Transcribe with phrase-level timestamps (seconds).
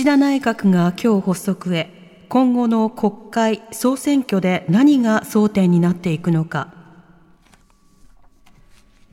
[0.00, 6.72] 岸田内閣が今日発足へ今後の国会総選挙で何が争点になっていくのか。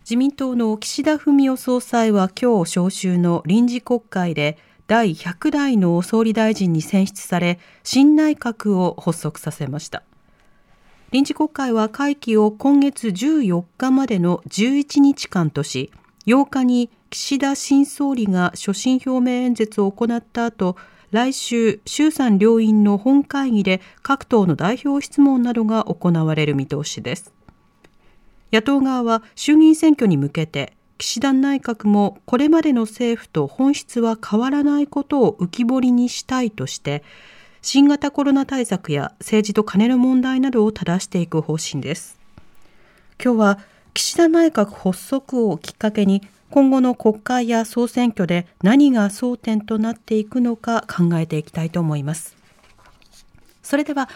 [0.06, 4.58] 自民党の岸田文雄総裁は今日召集の臨時国会で
[4.88, 10.04] 第100代の総理大臣に選出され新内閣を発足させました。
[11.12, 15.92] 臨時国会は会期を今月14日までの11日間とし、
[16.28, 20.76] 8日に岸田新総理が所信表明演説を行った後、
[21.12, 27.34] 来週、衆参両院の本会議で各党の代表質問などが行われる見通しです。
[28.52, 37.04] 野党側は衆議院選挙に向けて、岸田内閣もこれまでの政府と本質は変わらないことを浮き彫りにしたいとして、
[37.62, 42.20] 新型コロナ対策や政治と金の問題などを正していく方針です。
[43.24, 43.60] 今日は
[43.94, 52.36] 岸田内閣発足をきっかけに今後の国会や総選挙で何が争点となっていくのか考えていきたいと思います。
[53.62, 54.10] それでは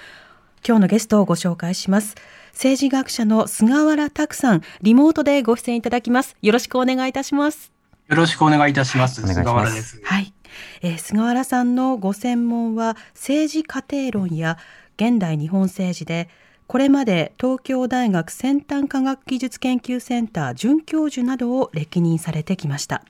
[0.65, 2.15] 今日のゲストをご紹介します。
[2.53, 6.35] 政治学者の菅原拓さん、リモートでご出演いただきます。
[6.41, 7.71] よろしくお願いいたします。
[8.07, 9.21] よろしくお願いいたします。
[9.21, 9.99] お願い菅原です。
[10.03, 10.33] はい、
[10.81, 14.57] えー菅原さんのご専門は政治家庭論や
[14.97, 16.29] 現代日本政治で
[16.71, 23.03] これまで東京大学先端科学技術研究センター准教授などを歴任されてきました。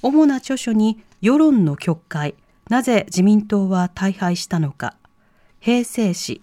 [0.00, 2.36] 主な著書に世論の曲解
[2.70, 4.94] なぜ自民党は大敗したのか
[5.58, 6.40] 平成史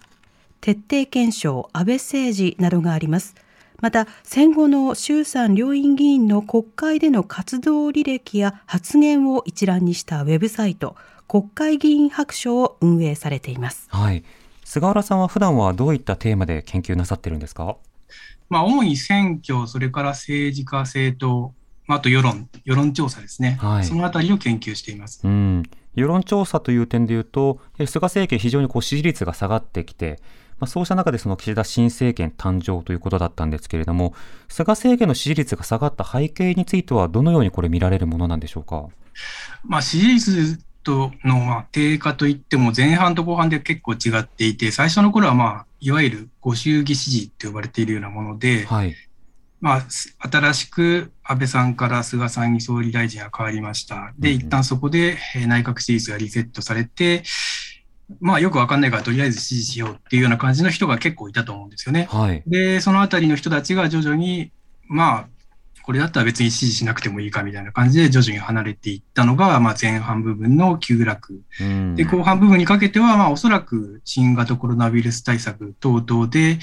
[0.60, 3.34] 徹底検証安倍政治などがあります。
[3.80, 13.86] また戦後の衆参両院議員の国会での活動履歴や発言を一覧にしたウェブサイト国会議員白書を運営されています。
[13.88, 14.22] はい。
[14.72, 17.76] 菅原さんは普段はどういったテーマで研究なさってるんですか？
[18.48, 21.52] まあ、主に選挙、それから政治家、政党、
[21.86, 23.58] まあ、あと世論、世論調査ですね。
[23.60, 25.20] はいそのあたりを研究しています。
[25.24, 25.62] うん。
[25.94, 30.20] 世論調査という点で言うと、え菅政権非常にこう支持率が下がってきて、
[30.58, 34.14] まあ、そうした中でその岸田新政権誕生ということだったんですけれども、
[34.48, 38.88] 菅政権の支持率が下がった背景についてはどのようにこれ見られるものなんでしょうか？
[39.64, 48.94] まあ、支持率とのまあ低下といっても前半と後半で結構違っていて、最初の頃はまあ、いわゆるご祝儀支持と呼ばれているようなもので、はい。
[49.60, 54.12] まあ、す新しく安倍さんから菅さんに総理大臣が変わりました。
[54.18, 57.22] で、一旦そこでえー内閣支持率がリセットされて、
[58.20, 62.08] まあ、よくわかんないからとりあえず支持しようっていうような感じの人が結構いたと思うんですよね。
[62.10, 62.42] はい。
[62.46, 64.50] で、そのあたりの人たちが徐々に、
[64.88, 65.28] まあ、
[65.82, 71.42] これだったら別に支持しなくてもいいかみたいな感じで徐々に離れていったのが、まあ、前半部分の急落。
[71.60, 71.94] うん。
[71.96, 76.58] で、後半部分にかけては、まあ、おそらく新型コロナウイルス対策等々で、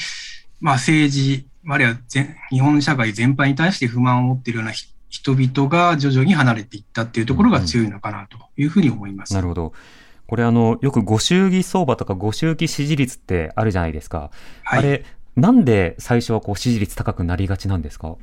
[0.61, 9.33] まあ、政治、あるいは全日本社会全般に対して不満を持っているようなひ人々が徐々に離れていったっていうところが強いのかなというふうに思います。
[9.33, 9.73] なるほど。
[10.27, 14.29] これあの、よくご祝儀相場とかご祝儀支持率ってあるじゃないですか。
[14.63, 14.79] はい。
[14.79, 15.03] あれ、
[15.35, 18.15] なんで最初はこう支持率高くなりがちなんですか？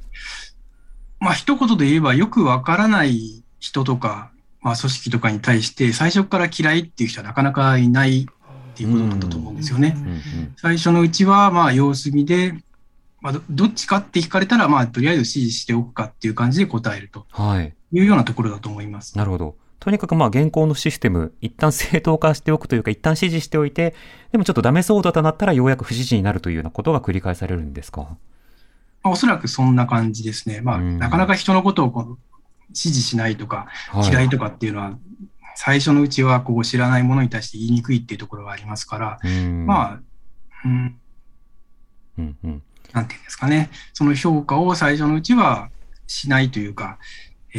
[1.21, 9.95] まあ、一言で言えばよくわからない人とか、まあ、組織とかに対して最初から嫌いっていう人はなかなかいないっていうことだったと思うんですよね。
[9.97, 10.55] うんうん。
[10.57, 12.55] 最初のうちは、まあ、様子見で、
[13.21, 17.75] まあ、どどっちかって聞かれたら、まあ、とりあえず支持しておくかっていう感じで答えるとはい。
[17.93, 19.17] いうようなところだと思います。
[19.17, 19.57] なるほど。
[19.79, 23.95] とにかくまあ現行のシステム、一旦正当化しておくというか、一旦支持しておいて、
[24.33, 28.17] でもちょっとダメそうだとなったらようやく不支持になるというようなことが繰り返されるんですか？
[29.07, 30.61] まあ、おそらくそんな感じですね。
[30.61, 32.19] まあ、うんなかなか人のことをこう
[32.75, 33.69] 支持しないとか、
[34.11, 34.99] 嫌いとかっていうのは、
[35.55, 40.01] 最初のうちはこう知らないものに対して言いにくいっていうところがありますから、うんまあ、
[40.65, 40.99] うん、
[42.19, 42.63] うんうん。
[42.93, 45.71] なんていうんですかね、その評価を最初のうちは
[46.09, 46.99] しないというか、
[47.55, 47.59] え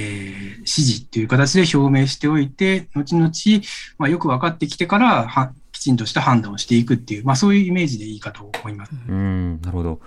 [0.59, 3.31] ー支持っていう形で表明しておいて、後々、
[3.97, 8.91] まあ、よく分かってきてからは、きちんとした判断をしていくっていう、まあ、そういうイメージでいいかと思います。
[9.07, 10.01] うん、なるほど。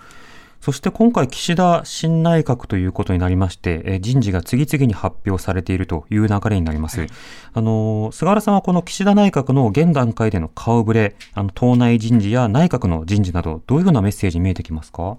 [0.60, 7.00] そして今回岸田新内閣ということになりまして、えー人事が次々に発表されているという流れになります。
[7.00, 7.08] はい
[7.54, 15.16] あのー、菅原さんはこの岸田内閣の現段階での顔ぶれ、あの、党内人事や内閣の人事など、どういうふうなメッセージ見えてきますか？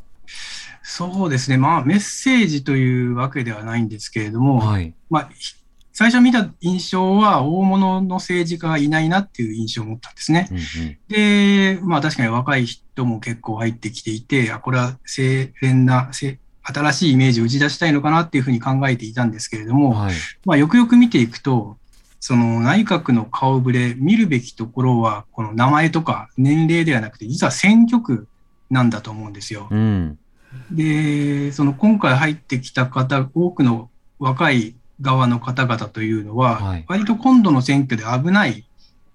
[0.83, 1.57] そうですね。
[1.57, 4.93] まあ、メッセージというわけではないんですけれども、はい。
[5.09, 5.55] まあ、ひ
[5.93, 10.47] 最初見た印象は大物の政治家がいないなっていう印象を持ったんですね。
[10.51, 20.15] うんうんで、まあ確かに若い人も結構入ってきていて、あ、これは清廉な、せ新しいイメージを打ち出したいのかなっていうふうに考えていたんですけれども、はい。
[20.45, 21.77] まあよくよく見ていくと、
[22.19, 28.27] その内閣の顔ぶれ、見るべきところは、この名前とか年齢ではなくて、実は選挙区
[28.69, 29.67] なんだと思うんですよ。
[29.71, 30.19] うん。
[30.71, 33.89] で、その今回入ってきた方、多くの
[34.19, 38.65] 若い側の方々というのは、はい割と今度の選挙で危ない、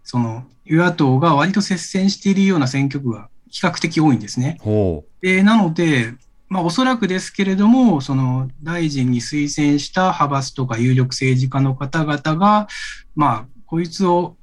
[0.04, 4.58] その与野党が割と接戦しているような選挙区が比較的多いんですね。
[4.60, 6.14] ほで、なので、
[6.48, 12.68] まあおそらくですけれども、その大臣に推薦した派閥とか有力政治家の方々が、
[13.14, 14.36] まあ、こいつを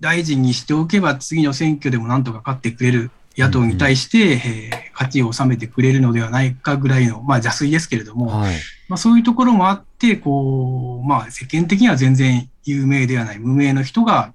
[0.00, 8.14] 大臣にしておけば次の選挙でもなんとか勝ってくれる野党に対して、えー勝ちを収めてくれるのではないかぐらいの、まあ邪推ですけれどう。
[8.14, 8.54] も、はい。
[8.88, 14.32] まあそういうところもあって、こう、まあ世間的には全然有名ではない無名の人が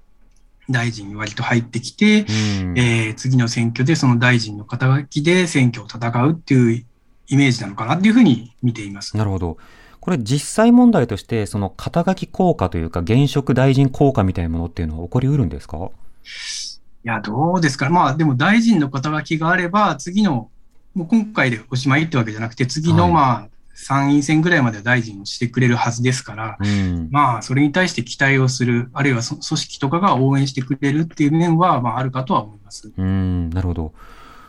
[0.68, 2.26] 大臣に割と入ってきて、
[2.62, 2.78] うん。
[2.78, 6.84] えー次の選挙でその大臣の肩書きで選挙を戦うっていう
[7.28, 9.16] イメージなのかなっていうふうに見ています。
[9.16, 9.56] なるほど。
[10.00, 15.88] これ実際問題として、その肩書き効果というか、現職大臣効果みたいなものっていうのは起こりうるんですか？
[17.04, 17.88] いや、どうですか？
[17.88, 20.50] まあでも大臣の肩書きがあれば、次の、
[20.94, 27.08] もう今回でおしまいってわけじゃなくて、次のはいまあ参院選ぐらいまでは大臣をしてくれるはずですから、うん。
[27.10, 32.92] まあそれに対して期待をする、あるいはそ組織とかが応援してくれるっていう面は、まああるかとは思います。
[32.94, 33.94] うん、なるほど。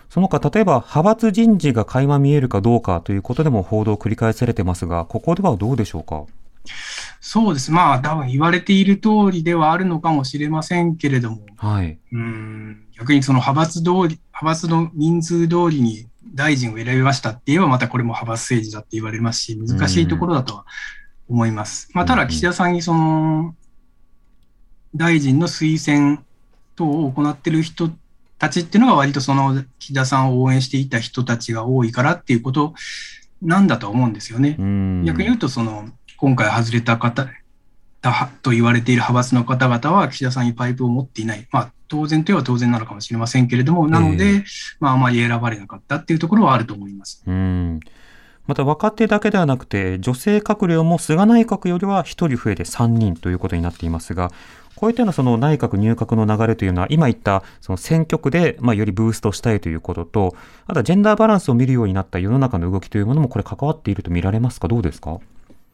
[0.09, 6.25] その他、例えば、派閥人事が垣間見えるかどうかということでも報道を繰り返されてますが、ここではどうでしょうか？
[7.19, 7.71] そうです。
[7.71, 11.99] まあ多分言われている通りではあるのかもしれませんけれども、はい。
[12.11, 20.65] うん逆にその派閥通り、派閥の人数通りに大臣を選びましたって言えば、またこれも派閥政治だって言われますし、難しいところだとは
[21.27, 21.89] 思います。
[21.93, 23.55] まあ、ただ、岸田さんにその、
[24.93, 26.23] 大臣の推薦
[26.75, 27.89] 等を行っている人
[28.37, 32.73] たちっていうのが割とその岸田さんを応援していた人たちが多いからっていうこと
[33.41, 34.57] なんだと思うんですよね。
[34.59, 35.05] うん。
[35.05, 35.89] 逆に言うと、その、
[36.21, 37.27] 今回外れた方、
[38.01, 41.47] だと言われている派閥の方々は岸田さんにパイプを持っていない。
[41.51, 44.43] まあ、当然といえば当然なのかもしれませんけれども、なので、
[44.79, 47.23] まあ、あまり選ばれなかったっていうところはあると思います。
[47.25, 47.79] うん。
[48.45, 54.31] また若手だけではなくて、女性閣僚も菅内閣よりは1人増えて3人ということになっていますが、
[54.75, 60.35] こういったようなその内閣入閣の流れというのは、今言ったその選挙区で、まあ、よりブーストしたいということと、
[60.65, 64.67] あとはジェンダーバランスを見るようになった世の中の動きというものも、これ関わっていると見られますか？
[64.67, 65.19] どうですか？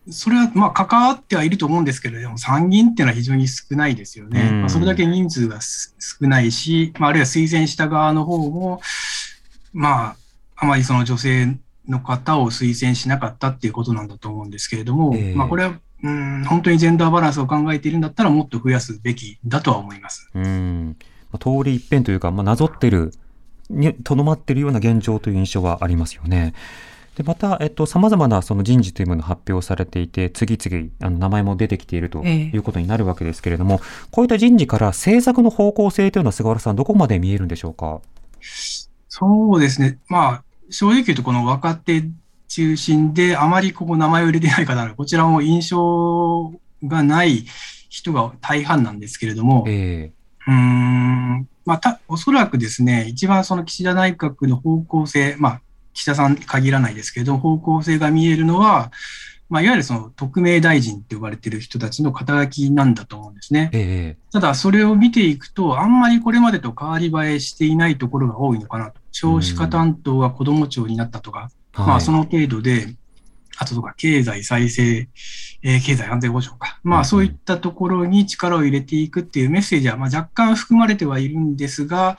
[0.09, 4.49] それは、まあ、関わってはいると思うんですけれども、参議院っていうのは非常に少ないですよね。
[4.51, 8.81] うんまあ、それだけ人数がす少ないし、まあ、あるいは推薦した側の方も、
[9.73, 10.15] まあ、
[10.55, 11.57] あまりその女性
[11.87, 20.29] の方を推薦しなかったっていうことなんだと思うんですけれども、ええまあ、これは、うん、本当にジェンダーバランスを考えているんだったら、もっと増やすべきだとは思います。
[20.33, 20.97] うん。
[21.31, 23.13] まあ通り一遍というか、まあ、なぞってる、
[23.69, 26.53] に、とどまっているような現状という印象はありますよね。
[27.17, 32.55] で、また、えっと、様々なその人事というものが発表されていて、次々、あの、名前も出てきているとええ。
[32.55, 33.81] いうことになるわけですけれども、
[34.11, 38.01] こういった人事から政策の方向性というのは菅原さん、どこまで見えるんでしょうか？
[39.09, 39.97] そうですね。
[40.09, 42.03] まあ、正直言うと、この若手
[42.49, 46.53] 中心で、あまりここ名前を入れてない方なのこちらも印象
[46.83, 47.45] がない
[47.89, 50.11] 人が大半なんですけれども、え。
[50.45, 55.61] うーん、まあ、た、おそらくですね、一番その岸田内閣の方向性、まあ、
[55.97, 58.91] 岸田さんに限らないですけれども、方向性が見えるのは、
[59.49, 63.71] まあ、いわゆるその特命大臣って呼ばれている人たちの肩書きなんだと思うんですね。
[63.73, 69.01] ええただ、それを見ていくと、あんまりこれまでと変わり映えしていないところが多いのかなと。
[69.11, 72.93] 少子化担当が子ども庁になったとか、えはいまあ、その程度で、
[73.57, 75.07] あととか、経済再生、
[75.63, 76.79] えー経済安全保障か。
[76.83, 82.17] まあ、うんうんそういったところに力を入れていくっていうメッセージは、まあ、若干含まれてはいるんですが、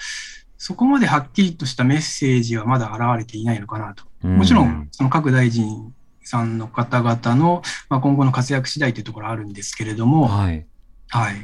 [0.58, 4.04] そこまではっきりとしたメッセージはまだ現れていないのかなと。
[4.26, 10.66] もちろん、その各大臣さんの方々の、まあ、今後の活躍次第というところはあるんですけれども、はい。
[11.08, 11.34] はい。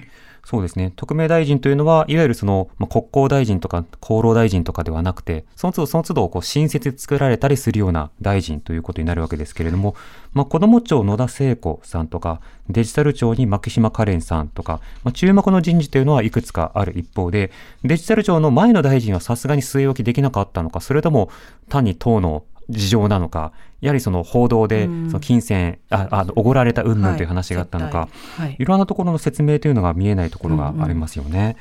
[0.45, 0.93] そうですね。
[0.95, 9.97] 特命大臣というのは、いわゆるその、まあ、国交大臣とか厚労大臣とかではなくて、その都度その都度、こう、新設で作られたりするような大臣ということになるわけですけれども、
[10.35, 17.51] まあ、子ども庁野田聖子さんとか、デジタル庁に牧島かれんさんとか、まあ、注目の人事というのはいくつかある一方で、
[17.83, 21.31] デジタル庁の前の大臣はさすがに据え置きできなかったのか、それとも
[21.71, 31.57] 単に党の事情なのか、やはりその報道で、うんその金銭、あ、あ、おごられた云々という話があったのか、はいはいいろんなところの説明というのが見えないところがありますよね。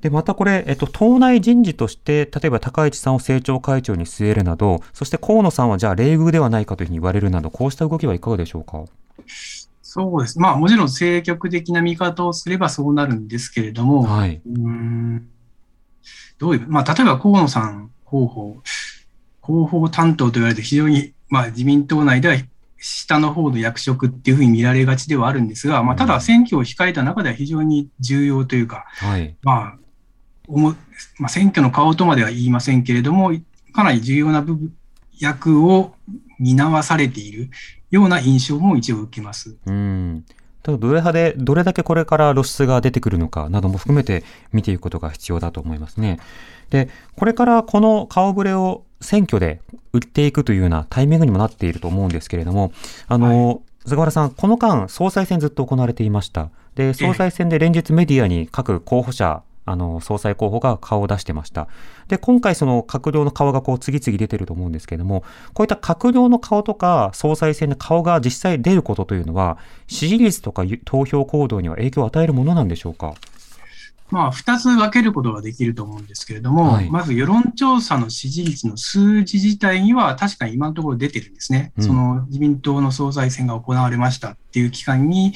[0.00, 8.84] で、またこれ、えっと、党内人事として、例えば高市さんを政調会長に据えるなど、そして河野さんはじゃあ、冷遇ではないかというふうに言われるなど、こうした動きはいかがでしょうか？
[9.82, 10.38] そうです。
[10.38, 14.40] まあもちろん政局的な見方をすればそうなるんですけれども、はい。
[14.46, 15.28] うーん
[16.38, 18.58] どういう、まあ例えば河野さん候補、
[19.48, 22.36] 広報担当と言われて非常に、まあ自民党内では
[22.76, 29.34] 下の方の役職っていうふうに見られがちではあるんですが、まあただ選挙を控えた中では非常に重要というか、はい。
[29.42, 29.78] まあ、
[30.46, 30.74] おも
[31.18, 33.32] まあ、選挙の顔とまでは言いませんけれども、
[33.72, 34.74] かなり重要な部分、
[35.18, 35.94] 役を
[36.38, 37.50] 担わされている
[37.90, 39.56] ような印象も一応受けます。
[39.66, 40.24] うん。
[40.62, 46.18] ただ、どれ派で、どれだけこれから露出が出てくるのかなども含めて見ていくことが必要だと思いますね。
[46.70, 49.60] で、これからこの顔ぶれを選挙で
[49.92, 52.72] 売っていくというようなタイミングにもなっていると思うんですけれども、
[53.06, 56.50] あの、菅原さん、この間、総裁選ずっと行われていました。
[56.74, 61.68] で、総裁選で連日メディアに各候補者、あの、総裁候補が顔を出してました。
[62.08, 65.22] で、今回その閣僚の顔がこう次々出てると思うんですけれども、
[65.54, 73.14] こういった閣僚の顔とか総裁選の顔が実際出ることというのは、支持率とか投票行動には影響を与えるものなんでしょうか？
[74.10, 81.72] まあ、二つ分けることができると思うんですけれども、はいまず世論調査の支持率の数字自体には確かに今のところ出てるんですね。
[81.76, 85.34] うんその自民党の総裁選が行われましたっていう期間に、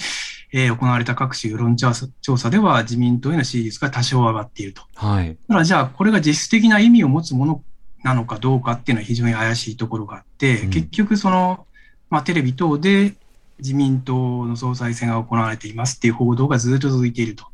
[0.53, 4.83] えー行われた各種世論調査では自民党への支持率が多少上がっていると。
[4.95, 5.37] はい。
[5.49, 7.63] ただじゃあこれが実質的な意味を持つもの
[8.03, 11.67] なのかどうかっていうのは非常に怪しいところがあって、うん結局その、
[12.11, 13.15] まあ、テレビ等で
[13.59, 17.45] 自民党の総裁選が行われていますっていう報道がずっと続いていると。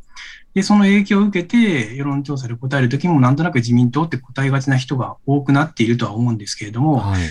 [0.55, 7.23] で、その影響を受けて世論調査で答えるときもなんとなく自民党って答えがちな人が多くなっているとは思うんですけれども、はい。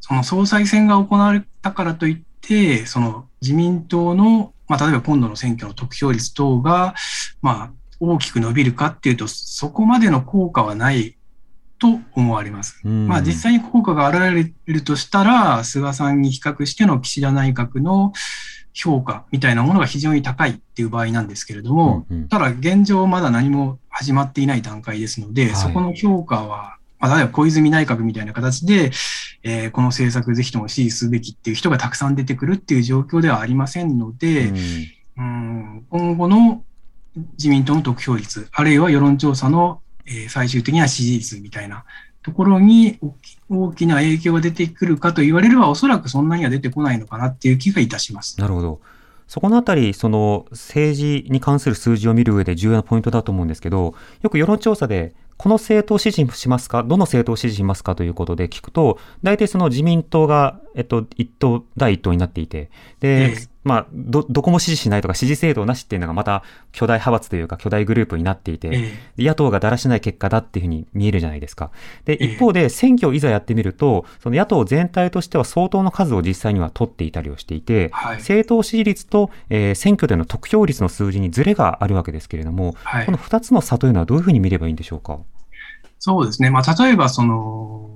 [0.00, 6.94] その総裁選が行われたからといって、その自民党の、まあ、例えば今度の選挙の得票率等が、
[7.42, 11.18] まあ、大きく伸びるかっていうと、そこまでの効果はない
[11.78, 12.80] と思われます。
[12.82, 13.06] うん。
[13.06, 14.34] まあ、実際に効果が現
[14.66, 18.14] れるとしたら、菅さんに比較しての岸田内閣の
[18.72, 22.28] 評価みたいなものが非常に高いっていう場合なんですけれども、うんうん。
[22.28, 25.56] ただ現状まだ何も始まっていない段階ですので、はい。
[25.56, 28.92] そこの評価は、まあ、例えば小泉内閣みたいな形で、
[29.42, 34.56] えーこの政策ぜひとも支持すべきっていう人がたくさん出てくるっていう状況ではありませんので、うん
[35.16, 36.64] うん今後の
[37.36, 41.84] 自民党の得票率、あるいは世論調査の、えー最終的な支持率みたいな
[42.22, 48.40] ところに大き大きな影響が出てくるかと言われれば、おそらくそんなには出てこないのかなっていう気がいたします。
[48.40, 48.80] なるほど。
[49.26, 56.82] そこのあたり、その政治に関する数字を見る上で重要なポイントだと思うんですけど、よく世論調査で、この政党を支持しますか？
[56.82, 57.94] どの政党を支持しますか？
[57.96, 71.70] ということで聞くと、大体その自民党が、えっと、一党、第一党になっていて、で、ええまあ、ど、どこも支持しないとか支持制度なしっていうのがまた巨大派閥というか巨大グループになっていて、え野党がだらしない結果だっていうふうに見えるじゃないですか。
[72.04, 85.20] で、ええ一方で選挙をいざやってみると、その野党全体としては相当の数を実際には取っていたりをしていて、はい政党支持率と、えー選挙での得票率の数字にズレがあるわけですけれども、はいこの二つの差というのはどういうふうに見ればいいんでしょうか？
[86.00, 86.50] そうですね。
[86.50, 87.90] まあ、例えばその、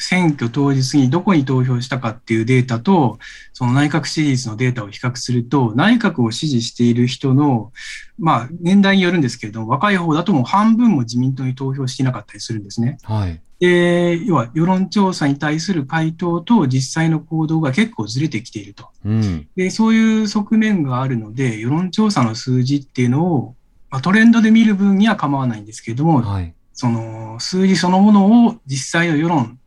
[0.00, 3.18] 選挙当日にどこに投票したかっていうデータと、
[3.52, 7.72] その内閣支持率のデータを比較すると、内閣を支持している人の、
[8.18, 12.98] まあ、年代によるんですけれども、若い方だともう半分も自民党に投票していなかったりするんですね。
[13.02, 13.40] はい。
[13.60, 18.88] で、要は世論調査に対する回答と実際の行動が結構ずれてきていると。
[19.04, 19.48] うん。
[19.54, 23.54] で、そういう側面があるので、世論調査の数字っていうのを、
[23.90, 26.54] まあ、トレンドで見る分には構わないんですけれども、はい。
[26.72, 29.58] その数字そのものを実際の世論、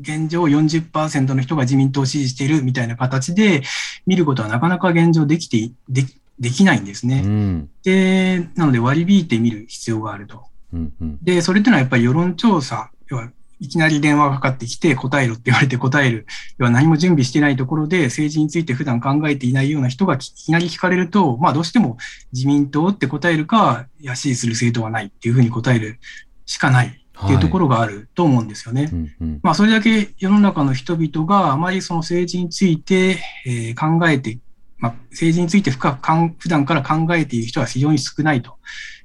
[0.00, 3.62] 現状40%の人が自民党を支持しているみたいな形で
[4.06, 6.04] 見ることはなかなか現状できて、で
[6.38, 7.20] できないんですうね。
[7.20, 7.68] ん。
[7.84, 10.44] で、なので割り引いてみる必要があると。
[10.72, 10.92] うん。
[11.00, 11.18] うん。
[11.22, 13.30] で、それっていうのはやっぱり世論調査、要は
[13.60, 16.26] いきなり電話がかかってきて答えろって言われて答える。
[16.58, 21.96] 要は何も準備してないところで政治について普段考えていないような人がいきなり聞かれると、まあどうしても
[22.32, 26.00] 自民党って答えるか、いや支持する政党はないっていうふうに答える
[26.44, 28.88] しかないっていうところがあると思うんですよね。
[28.92, 29.12] うん。
[29.20, 29.40] うん。
[29.42, 34.38] まあそれだけ世の中の人々があまりその政治について、えー考えて、
[34.78, 38.56] まあ政治について深くかん普段から考えている人は非常に少ないと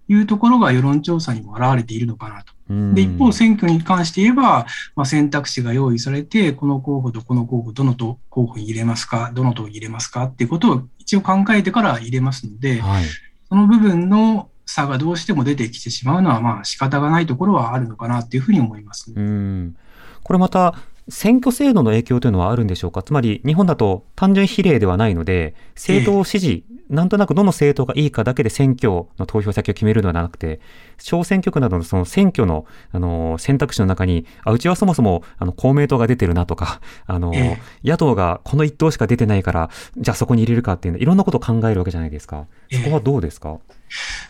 [0.08, 2.54] いうところが世論調査にも表れているのかなと。
[2.70, 13.06] うんで、一方、選挙に関して言えば、まあ、選択肢が用意されて、この候補とこの候補、どのと候補に入れますか、どの党に入れますかっていうことを一応考えてから入れますので、はい。
[13.48, 19.12] その部分の差がどうしても出てきてしまうのは、まあ仕方がないところはあるのかなっていうふうに思います。
[19.16, 19.76] うん。
[20.24, 20.76] これまた、
[21.10, 23.02] 選挙制度の影響というのはあるんでしょうか？
[23.02, 30.60] つまり日本だと単純比例ではないので、政党を支持、なんとなくどの政党がいいかだけで選挙の投票先を決めるのではなくて、
[30.98, 42.48] 小選挙区などのその選挙の、あの、選択肢の中に、あ、うちはそもそも、あの、公明党が出てるなとか、あの、え野党がこの一党しか出てないから、じゃあそこに入れるかっていうの、いろんなことを考えるわけじゃないですか。
[42.70, 43.60] そこはどうですか、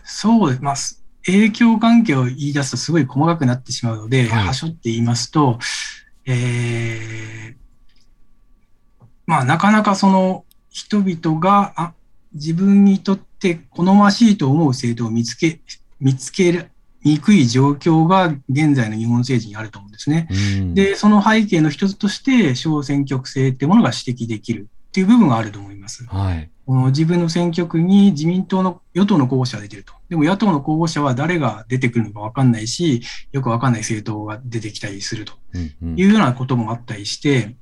[0.04, 5.60] そう、まあ、す影響関係を言い出すとすごい細かくなってしまうので、はいはしょって言いますと、
[6.26, 7.56] えー
[9.26, 11.94] まあ、なかなかその人々があ
[12.34, 15.60] 自分にとって好ましいと思う政党を見つけ、
[16.00, 16.70] 見つけ
[17.04, 20.28] にくい状況が現在の日本政治にあると思うんですね。
[20.32, 26.06] うん、で、その背景の一つとして、小選挙区制っていうものが指摘できるっていう部分があると思います。
[26.06, 26.50] はい。
[26.68, 29.94] この自分の選挙区に自民党の与党の候補者が出てると。
[30.10, 35.32] でも野党の候補者は誰が出てくるのか分かんないし、よく分かんない政党が出てきたりすると
[35.96, 37.56] いうようなこともあったりして、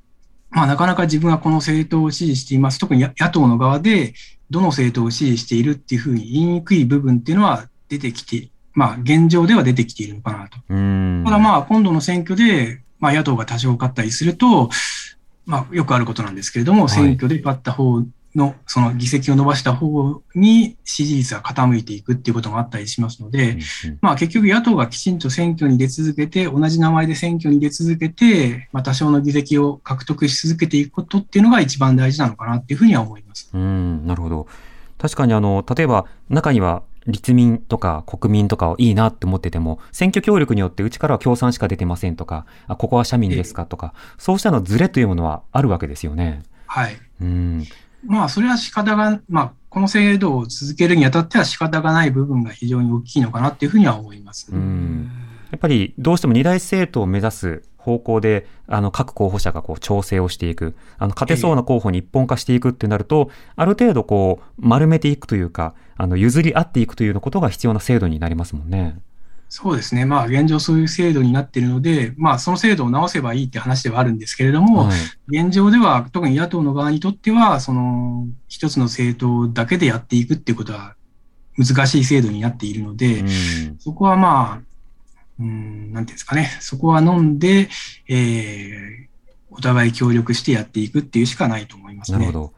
[0.50, 2.80] まあなかなか自分はこの政党を支持しています。
[2.80, 4.14] 特に野野党の側で
[4.50, 10.58] どの政党を支持しているっていうふうに言いにくい部分っていうのは出てきて、まあ現状では出てきているのかなと。
[10.68, 14.68] うんただまあ今度の選挙で、まあ野党が多少勝ったりすると、
[15.44, 18.02] まあよくあることなんですけれども、い選挙で勝った方
[18.36, 23.58] の、その議席を伸ばした方に支持率が傾いていくっていうこともあったりしますので、
[24.00, 33.50] まあ結局野党がきちんと選挙に出続けて、同じ名前で選挙に出続けて、まあ多少の議席を獲得し続けていくことっていうのが一番大事なのかなっていうふうには思います。
[33.52, 34.46] うん、なるほど。
[34.98, 46.42] 確かにあの、例えば中には立民とか国民とかをいいなって思ってても、選挙協力によってうちからは共産しか出てませんとか、あ、ここは社民ですかとか、そうしたのズレというものはあるわけですよね。
[46.66, 46.96] はい。
[47.20, 47.64] うん。
[48.06, 54.50] まあそれは仕方が、まあこの制度を続けるにあたっては仕方がない部分が非常に大きいのかなっていうふうには思います。
[54.52, 60.74] やっぱりどうしても二大政党を目指す方向で、あの、各候補者がこう調整をしていく。
[60.98, 68.98] あの、勝てそうな候補に一本化していくってなると、ある程度こう、丸めていくというか、あの、譲り合っていくというようなことが必要な制度になりますもんね。
[69.48, 70.04] そうですね。
[70.04, 74.92] まあ現状そういう制度になっているので、まあその制度を直せばいいって話ではあるんですけれども、は
[75.30, 75.38] い。
[75.38, 80.96] 現状では特に野党の側にとっては、その一つの政党だけでやっていくっていうことは
[81.56, 84.62] 難しい制度になっているので、うんそこはまあ、
[85.38, 87.68] うん、なんていうんですかね、そこは飲んで、
[88.08, 89.06] えー
[89.56, 92.18] お互い協力してやっていくっていうしかないと思いますね。
[92.18, 92.52] なるほど。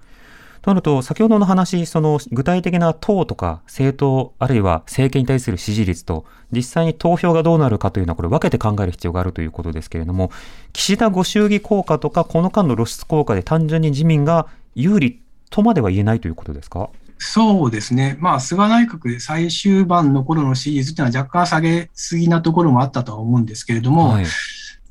[0.69, 10.31] となると、先ほどの話、その具体的な党とか政党、あるいは政権に対する支持率と、実際に投票がどうなるかというのは、これ分けて考える必要があるということですけれども、
[10.75, 16.91] 岸田ご祝儀効果とか、この間の露出効果で単純に自民が有利とまでは言えないということですか？
[17.19, 18.19] そうですね。
[18.21, 24.25] まあ、菅内閣で最終盤の頃の支持率っていうのは若干下げすぎなところもあったとは思うんですけれども、はい。
[24.25, 24.29] う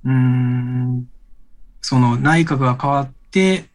[0.07, 1.07] ーん
[1.81, 3.16] その内閣が変わって、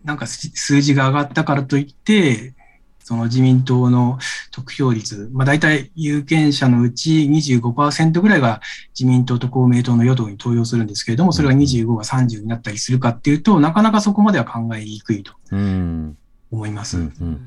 [0.04, 2.54] なんか数数字が上がったからといって、
[2.98, 4.18] その自民党の
[4.52, 8.60] 得票率、まあ大体有権者のうち25%ぐらいが
[8.98, 16.16] 自民党と公明党の与党に投票するんですけれども、それが25が30になったりするかっていうと、なかなかそこまでは考えにくいとうん。
[16.50, 16.98] 思います。
[16.98, 17.46] うんうん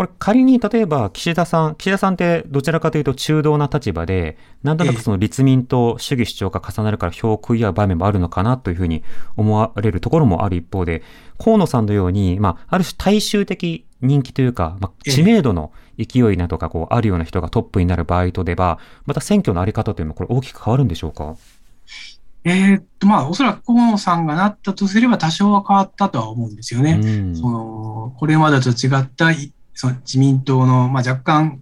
[0.00, 9.02] これ仮に例えば岸田さん、岸田さんってどちらかというと中道な立場で、なんとなくその立民と主義主張が重なるから票を食い合う場面もあるのかなというふうに
[9.36, 11.02] 思われるところもある一方で、
[11.42, 15.12] 河野さんのように、まあ、ある種大衆的人気というか、まあ、ええ。
[15.12, 21.36] 知名度の勢いなどがこうあるような人がトップになる場合とでは、また選挙のあり方というのはこれ大きく変わるんでしょうか？
[22.44, 26.98] えーっと、まあ、おそらく河野さんがなったとすれば多少は変わったとは思うんですよね。
[27.02, 27.36] うん。
[27.36, 31.60] その、これまでと違ったいその自民党の、まあ、若干、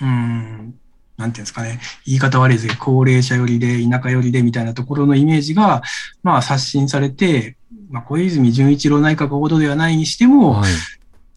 [0.00, 0.74] うん、
[1.18, 5.82] なんていうんですかね、言い方悪いですけど、高齢者寄りで、田舎寄りでみたいなところのイメージが、
[6.22, 7.56] まあ、刷新されて、
[7.90, 10.70] まあ、小泉純一郎内閣ほどではないにしても、はい。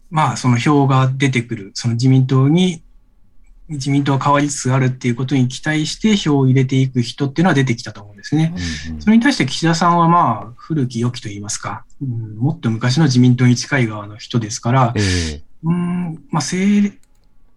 [0.08, 2.82] まあ、その票が出てくる、その自民党に、
[3.68, 8.54] 自民党が変わりつつあるっていうことに期待して票を入れていく人っていうのは出てきたと思うんですね。
[8.88, 16.92] うんうんそれに対して岸田さんはまあ、古き良きと言いますか、うん、もっと昔の自民党に近い側の人ですから、ええうん、まあ、政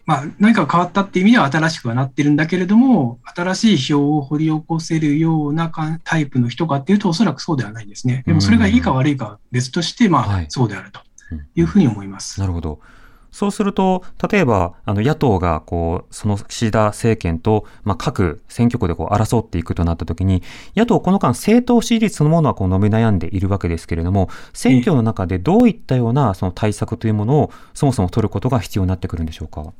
[0.05, 8.23] まあ、何か変わったっていう意味では新しくはなってるんだけれども、新しい票を掘り起こせるようなかタイプの人かっていうと、おそらくそうではないですね。
[8.27, 10.99] でもそれがいいか悪いかは別として、まはいあ、そうであると
[11.31, 12.39] うんいうふうに思います。
[12.39, 12.79] なるほど。
[13.35, 20.41] そうすると、例えば、あの、野党が、こう、その岸田政権と、まあ、各選挙区でこう、争っていくとなったときに、
[20.73, 29.73] 野党この間、政党支持率そのものはこう、伸び悩んでいるわけですけれども、選挙の中でどういったような、その対策というものを、そもそも取ることが必要になってくるんでしょうか？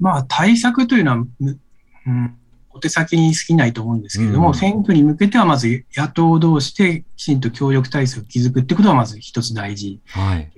[0.00, 1.58] まあ、対策というのは、む
[2.06, 2.34] うん、
[2.70, 10.00] 小手先に過ぎないと思うんですけれども、うん選挙に向けてはまず野党同士できちんと協力体制を築くってことはまず一つ大事。
[10.06, 10.50] はい。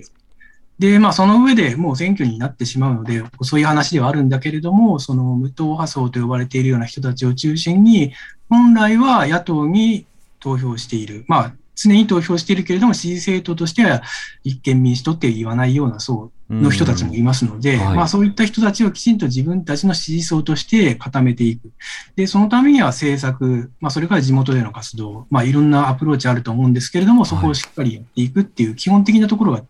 [0.80, 8.14] で、まあその上でもう選挙になってしまうので、遅い話ではあるんだけれども、その無党派層と呼ばれているような人たちを中心に、
[8.48, 10.06] 本来は野党に
[10.40, 11.26] 投票している。
[11.28, 14.02] まあ常に投票しているけれども、支持政党としては
[14.42, 21.70] 立憲民主党って言わないような層の人たちもいますので、うんはいまあそういった人たちをきちんと自分たちの支持層として固めていく。
[22.16, 29.62] で、そのためには政策、まあそれから地元での活動、まあいろんなアプローチあると思うんですけれども、そこをしっかりやっていくっていう基本的なところが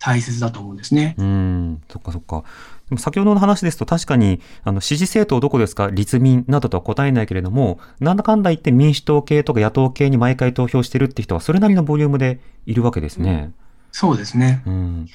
[0.00, 1.14] 大切だと思うんですね。
[1.18, 2.42] うん、そっかそっか。
[2.88, 5.90] でも先ほどの話ですと確かに、あの、支持政党どこですか？
[5.90, 13.52] 立民などとは答えないけれども、なんだかんだ言って民主党系とか野党系に毎回投票してるって人はそれなりのボリュームでいるわけですね。
[13.92, 14.62] そうですね。
[14.66, 15.08] うん。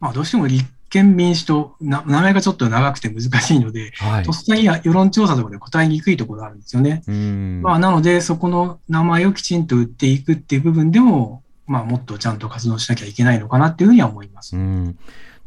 [0.00, 4.32] まあどうしても立憲民主党、な名前がちょっと長くて難しいので、はいと。
[4.32, 7.02] っさには世論調査とかで答えにくいところがあるんですよね。
[7.06, 7.62] うん。
[7.62, 14.56] まあ、なので、そこの名前をきちんと売っていくっていう部分でも、まあ、もっとちゃんと活動しなきゃいけないのかなっていうふうには思います。
[14.56, 14.98] うん。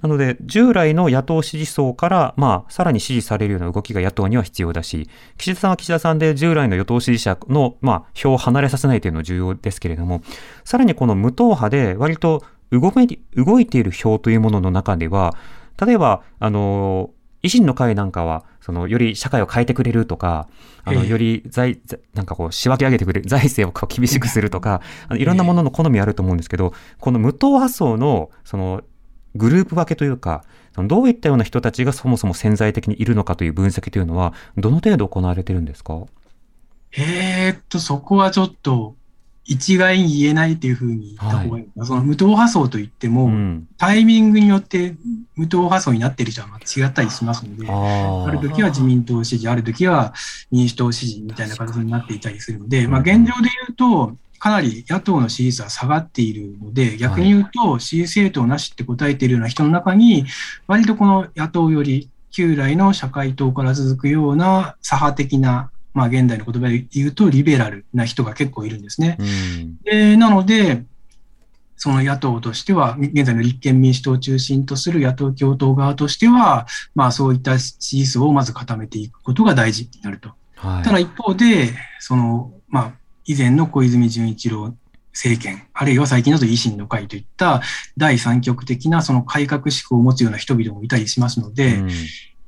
[0.02, 10.22] なので、従来の野党支持層から、まあ、さらに支持されるような動きが野党には必要だし、岸田さんは岸田さんで従来の与党支持者の、まあ、票を離れさせないというのは重要ですけれども、
[10.64, 15.36] さらにこの無党派で割と動動いている票というものの中では、
[15.86, 17.10] 例えば、あの、
[17.44, 20.48] 維新の会なんかは、その、より社会を変えてくれるとか、
[20.84, 21.10] あの、ええ。
[21.10, 28.82] より財、財なんかこう、仕分け上げてくれる、 財政をこう厳しくするとか、あのいろんなものの好みあると思うんですけど、この無党派層の、その、
[29.36, 30.43] グループ分けというか、
[30.74, 36.04] そのどういったような人たちがそもそも潜在的にいるのかという分析というのは、どの程度行われてるんですか？
[36.98, 38.95] えーっと、そこはちょっと、
[39.50, 43.68] 一概に言えないというふうに言った方がいいのかな、その無党派層といっても、うん。
[43.78, 44.96] タイミングによって
[45.36, 50.14] 無党派層になっている人は違ったりしますので、あある時は自民党支持、ある時は
[50.52, 60.26] 民主党支持みたいな形になっていたりするので、まあ、うん現状で言うと、かなり野党の支持率は下がっているので、逆に言うと、支持政党なしって答えているような人の中に、
[60.68, 69.17] 割とこの野党より旧来の社会党から続くような左派的な、まあ現代の言葉で言うとリベラルな人が結構いるんですね。
[69.19, 69.78] うん。
[69.84, 70.84] でなので、
[71.75, 80.32] その野党としては、現在の立憲民主党を中心とする野党共闘側としては、まあそういった支持層をまず固めていくことが大事になると。
[80.56, 80.84] はい。
[80.84, 82.91] ただ一方で、その、まあ
[83.25, 84.75] 以前の小泉純一郎
[85.13, 87.62] 政権、あるいは最近だと維新の会といった
[87.95, 91.89] 第三極的なその改革志向を持つような人々もいたりしますので、うん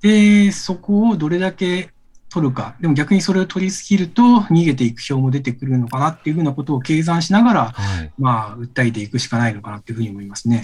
[0.01, 1.91] で、そこをどれだけ
[2.31, 8.11] 取るか、でも逆にそれを取りすぎると逃げていく票も出てくるのかなっていうふうなことを計算しながら、はい。
[8.17, 10.63] まあ、訴えていくしかないのかなっていうふうに思いますね。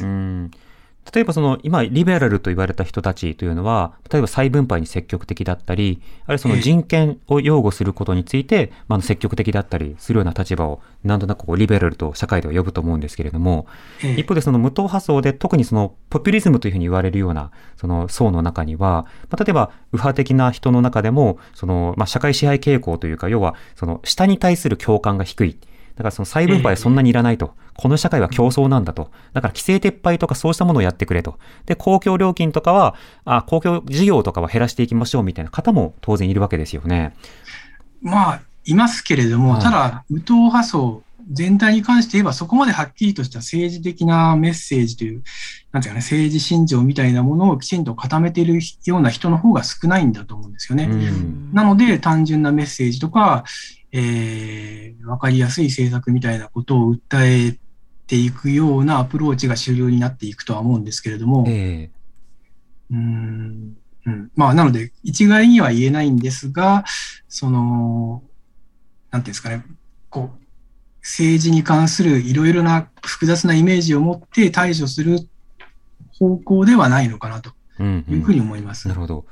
[1.08, 1.12] うん。
[1.14, 13.68] 例えばその、今、リベラルと言われた人たちというのは、例えば再分配に積極的だったり、あるいはその人権を擁護することについて、まあ積極的だったりするような立場を、なんとなくこう、リベラルと社会では呼ぶと思うんですけれども、
[14.04, 25.58] ええ一方でその無党派層で特にそのポピュリズムというふうに言われるようなその層の中には、まあ、例えば右派的な人の中でもその、まあ、社会支配傾向というか要はその下に対する共感が低い。
[25.98, 27.56] だからその再分配はそんなにいらないと。
[27.76, 29.10] この社会は競争なんだと。
[29.34, 31.40] だから規制撤廃とかそうしたものをやってくれと。
[31.66, 37.16] で、公共料金とかは、あ公共事業とかは減らしていきましょうみたいな方も当然いるわけですよね。
[38.02, 45.24] まあ、いますけれども、はいただ、無党派層全体に関して言えば、そこまではっきりとした政治的なメッセージという、
[45.72, 50.86] なんていうかね、政治信条みたいなものをきちんと固めているような人の方が少ないんだと思うんですよね。
[50.86, 53.44] うんなので、単純なメッセージとか、
[53.92, 57.58] えー、わかりやすい政策みたいなことを訴え
[58.08, 61.90] ていくようなアプローチが主流になっていくとは思うんですけれども、え
[62.92, 63.78] うーん。
[64.06, 66.86] うん、まあ、なので、一概には言えないんですが、
[67.28, 68.24] その、
[69.12, 69.66] なんていうんですかね、
[70.10, 70.48] こう、
[71.02, 75.20] 政治に関するいろいろな複雑なイメージを持って対処する
[76.18, 78.88] 方向ではないのかなというふうに思います。
[78.88, 79.26] なるほど。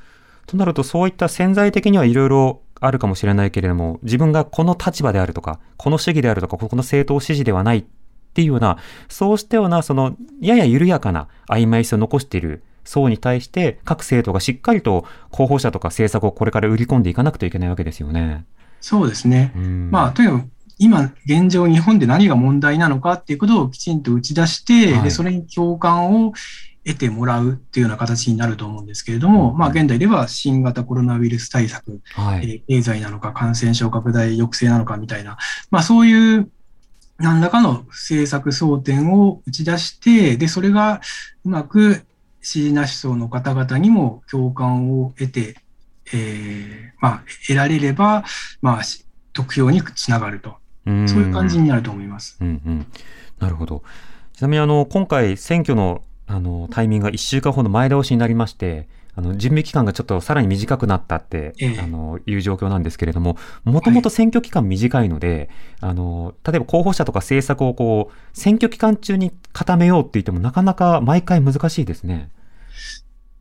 [0.45, 7.85] となると、そういった潜在的にはいろいろあるかもしれないけれども、自分がこの立場であるとか、この主義であるとか、この政党支持ではないっ
[8.33, 18.45] ていうような、そうしたような、その、やや緩やかな曖昧さを残している層に対して、各政党がしっかりと候補者とか政策をこれから売り込んでいかなくてはいけないわけですよね。
[18.81, 19.51] そうですね。
[19.55, 26.33] うんまあ、とにかく今現状日本で何が問題なのかっていうことをきちんと打ち出して、はいでそれに共感を
[26.85, 32.51] 得てもらうっていうような形になると思うんですけれども、まあ現代では新型コロナウイルス対策、はい。
[32.51, 35.37] えー経済なのか感染症拡大抑制なのかみたいな、
[35.71, 36.49] まあそういう
[37.17, 41.01] 何らかの政策争点を打ち出して、で、それが
[41.43, 42.03] うまく
[42.41, 45.55] 支持なし層の方々にも共感を得て
[46.13, 48.23] えーまあ、得られれば、
[48.61, 50.55] まあ、し得票につながると。
[50.85, 52.37] うんそういう感じになると思います。
[52.39, 52.85] うんうん。
[53.39, 53.81] なるほど。
[54.33, 72.29] ちなみにあの、今回選挙のあの、タイミングが1週間ほど前倒しになりまして、あの、準備期間がちょっとさらに短くなったって、ええあの、いう状況なんですけれども、もともと選挙期間短いので、あの、例えば候補者とか政策をこう、選挙期間中に固めようって言ってもなかなか毎回難しいですね。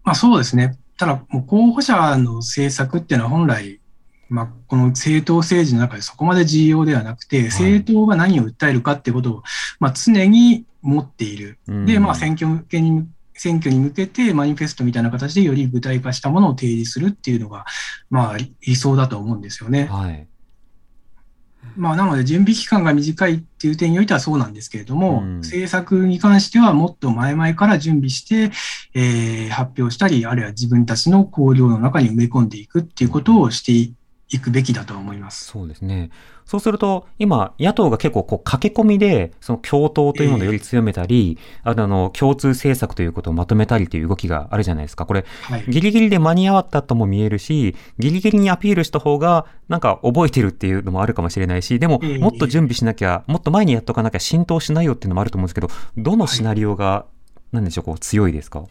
[0.05, 0.79] まあそうですね。
[0.97, 3.81] ただ、もう候補者の政策っていうのは本来、
[4.29, 9.43] まあ、この政党政治の中でそこまで重要ではなくて、政党が何を訴えるかってことを、
[9.81, 11.59] まあ、常に持っている。
[11.67, 17.65] うんで、まあ、選挙向けに、選挙に向けてマニフェストみたいな形でより具体化したものを提示するっていうのが、
[18.09, 19.87] まあ、理理想だと思うんですよね。
[19.87, 20.29] はい。
[21.77, 28.53] まあ、なので、準備期間が短いっていう点においてはそうなんですけれども、うん政策に関してはもっと前々から準備して、
[28.95, 33.95] えー発表したり、あるいは自分たちの考慮の中に埋め込んでいくっていうことをしてい
[34.41, 35.45] くべきだと思います。
[35.47, 36.11] そうですね。
[36.47, 45.07] そうすると、今、野党が結構こう駆け込みで、その共闘というものをより強めたり、あとあの、共通政策ということをまとめたりという動きがあるじゃないですか。
[45.07, 45.65] これ、はい。
[45.69, 57.07] ギリギリで間に合わったとも見えるし、ギリギリにアピールした方が、なんか覚えてるっていうのもあるかもしれないし、でも、ええもっと準備しなきゃ、もっと前にやっとかなきゃ浸透しないよっていうのもあると思うんですけど、どのシナリオが、
[57.53, 58.65] なんでしょう、こう、強いですか？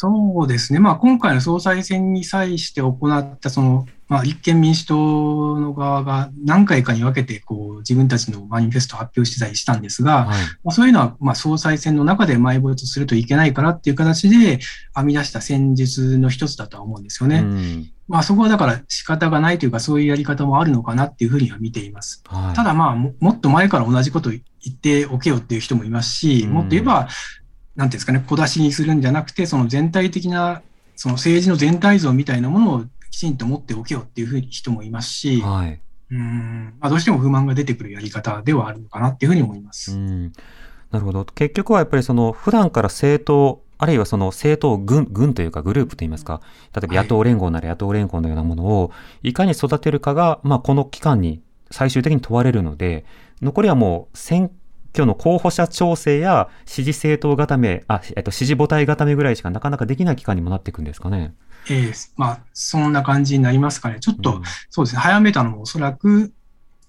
[0.00, 0.78] そうですね。
[0.78, 10.38] まあ、今回の総裁選に際して行った、その、まあ、立憲民主党の側が何回かに分けて、こう、自分たちのマニフェストを発表してたりしたんですが、はい。
[10.62, 14.60] まあ、そういうのは、まあ、総裁選の中で埋没するといけないからっていう形で
[14.94, 17.40] 編み出した戦術の一つだとは思うんですよね。
[17.40, 22.22] うんまあ、そこはだから仕方がないというか、そういうやり方もあるのかなっていうふうには見ています。
[22.28, 22.54] はい。
[22.54, 27.08] ただまあ、ももっと前から同じこと言っておけよっていう人もいますし、うんもっと言えば、
[27.78, 30.62] なんていうんですかね、小出しにするんじゃなくて、その全体的な、
[30.96, 35.80] その政治の全体像みたいなものをきちんと持っておけよっていうふうに人もいますし、はい。
[36.10, 39.92] うんまあ、どうしても不満が出てくるやり方ではあるのかなっていうふうに思います。
[39.92, 40.32] うん。
[40.90, 41.24] なるほど。
[41.24, 46.40] 結局はやっぱりその、普段から政党、あるいはその政党軍、軍というかグループといいますか、
[46.74, 48.90] 例えば野党連合なら野党連合のようなものを、
[49.22, 53.04] いかに育てるかが、まあこの期間に最終的に問われるので、
[53.40, 54.50] 残りはもう選
[54.92, 61.34] 挙の候補者調整や支持政党固め、あ、えっと、支持母体固めぐらいしかなかなかできない期間にもなっていくんですかね。
[61.70, 63.98] ええまあ、そんな感じになりますかね。
[64.00, 66.32] ちょっと、うんそうですね、早めたのもおそらく、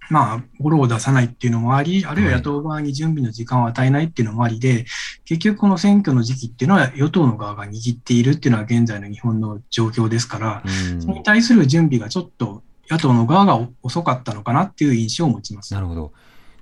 [0.10, 4.86] まあ、ゴロを出さないっていうのもあり、あるいは野党側に準備の時間を与えないっていうのもありで、
[5.26, 15.74] 結局この選挙の時期っていうのは与党の側が握っているっていうのは現在の日本の状況ですから、うんそれに対する準備がちょっと野党の側がお遅かったのかなっていう印象を持ちます。
[15.74, 16.12] なるほど。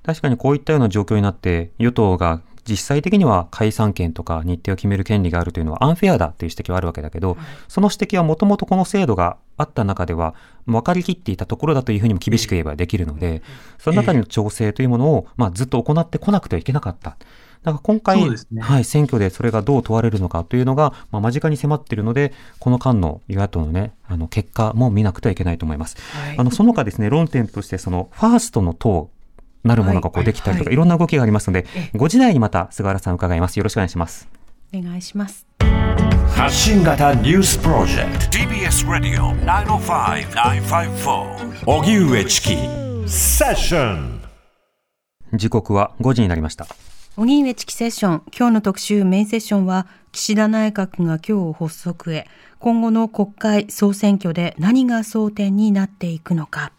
[0.08, 7.36] 確かにこういったような状況になって、与党が実際的には解散権とか日程を決める権利があるというのはアンフェアだという指摘はあるわけだけど、
[7.68, 10.34] その指摘はもともとこの制度があった中では
[10.66, 13.42] 分かりきっていたところだというふうにも厳しく言えばできるので、
[13.80, 17.18] その中での調整というものを、まあ、ずっと行ってこなくてはいけなかった。
[17.64, 25.98] だから今回、ねはい、選挙でそれがどう問われるのかというのが、まあ、間近に迫っているので、この間の与野党のね、あの結果も見なくてはいけないと思います。
[26.38, 29.10] あの、その他ですね、論点として、その、ファーストの党
[29.68, 30.74] なるものがこうできたりとか、はい。
[30.74, 33.58] いろんな動きがありますのでえ、5時台にまた菅原さん伺います。
[33.58, 34.28] よろしくお願いします。
[34.74, 35.46] お願いします。
[36.36, 41.04] 発信型ニュースプロジェク TBS Radio 905-954
[41.66, 42.56] ト荻上チキ。
[43.08, 44.22] セッション
[45.34, 46.68] 時刻は5時になりました。
[47.16, 48.24] 荻上チキセッション。
[48.38, 52.28] 今日の特集メインセッションは岸田内閣が今日発足へ。
[52.60, 56.72] 今後の国会総選挙で何が争点になっていくのか、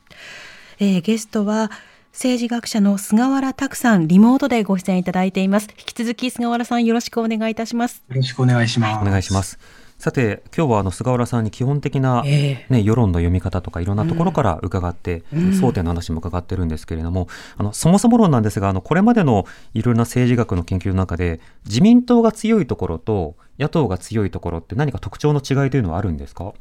[0.78, 1.70] えーゲストは
[2.18, 5.68] 政治学者の菅原拓さんリモートでご出演いただいています。
[5.78, 8.02] 引き続き菅原さんよろしくお願いいたします。
[8.08, 9.00] よろしくお願いします。
[9.00, 9.56] お願いします。
[9.98, 15.40] さて、今日はあの菅原さんに基本的な、えね、世論の読み方とかいろんなところから伺って、うん。
[15.50, 26.52] 争点の話も伺ってるんですけれども、あの、そもそも論なんですが、あの、これまでのいろいろな政治学の研究の中で、自民党が強いところと野党が強いところって何か特徴の違いというのはあるんですか？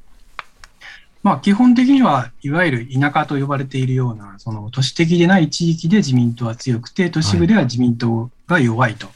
[1.28, 9.08] まあ、基本的には、いわゆる田舎と呼ばれているような、その都市的でない地域で自民党は強くて、都市部では自民党が弱いと。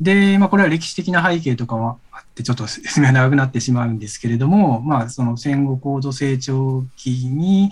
[0.00, 7.70] で、まあ、これは歴史的な背景とかもあって、ちょっと説明が長くなってしまうんですけれども、まあ、その戦後高度成長期に、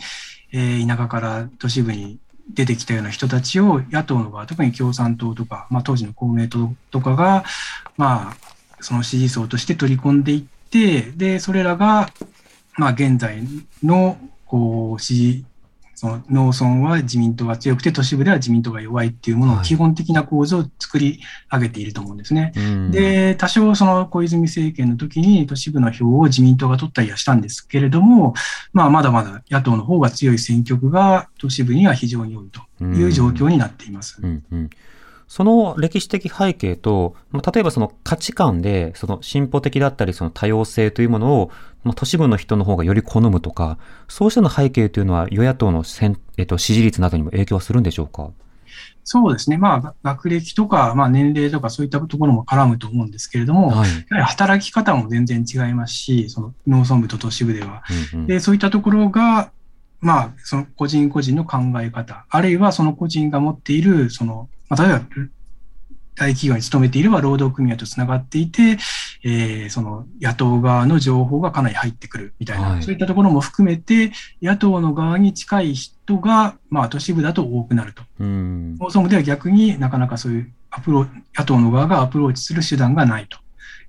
[0.52, 2.18] えー田舎から都市部に
[2.52, 7.44] 出てきたような人たちを野党の側、特に共産党とか、まあ、当時の公明党とかが、
[7.96, 8.36] まあ、
[8.80, 12.10] その支持層として取り込んでいって、で、それらが、
[12.76, 13.42] まあ、現在
[13.82, 15.44] のこう支持
[15.94, 22.52] その農村は自民党が強くて都市部では自民党が弱いっていうもののはい基本的な構造を作り上げていると思うんですね。
[22.56, 28.34] うん、で、多少その小泉政権の時に都市部の票を自民党が取ったりはしたんですけれども、
[28.72, 34.18] まあまだまだ野党の方が強い選挙区が都市部には非常に多いという状況になっています。
[34.22, 34.70] うんうん、
[35.26, 41.50] その歴史的背景と、まあ、例えばその価値観で、その進歩的だったり、その多様性というものを、
[41.82, 48.30] まあ、都市部の人の方がより好むとか、そうしたの背景というのは、与野党のせん、えっと、支持率などにも影響はするんでしょうか？
[49.04, 49.58] そうですね。
[49.58, 53.90] まあ、学歴とか、まあ、年齢とかそういったところも絡むと思うんですけれども、はい。
[54.10, 57.82] やはり働き方も全然違いますし、その農村部と都市部では。
[58.12, 59.50] うんうんで、そういったところが、
[60.00, 65.04] まあ、その個人個人の考え方、あるいはその個人が持っている、その、まあ、例えば、
[66.16, 68.78] 大企業に勤めていれば労働組合とつながっていて、
[69.24, 78.02] えーその野党側の情報がかなり入ってくるみたいな、はいそういったところも含めて、野党の側に近い人が、まあ、都市部だと多くなると。
[78.20, 83.38] うん農村部では逆になかなかそういうアプロー野党の側がアプローチする手段がないと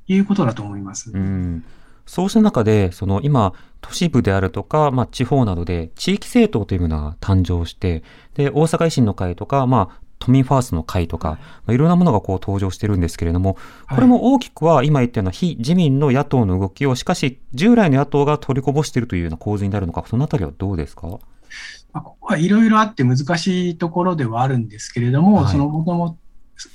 [0.07, 1.11] いうことだと思います。
[1.11, 1.63] うん
[2.07, 8.03] そうした中で、その今、都市部であるとか、まあ、地方などで地域政党というものが誕生して、
[8.35, 13.57] で、大阪維新の会とか、まあ、都民ファーストの会とか、まあ、いろんなものがこう登場してるんですけれども、
[13.89, 21.07] これも大きくは今言ったような非自民の野党の動きを、しかし従来の野党が取りこぼしているというような構図になるのか、そのあたりはどうですか？
[21.07, 25.51] まあ、ここはいろいろあって難しいところではあるんですけれども、はい。
[25.51, 26.17] そのもとも